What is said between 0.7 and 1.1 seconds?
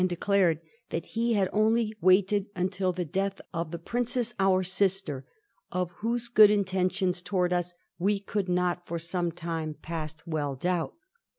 that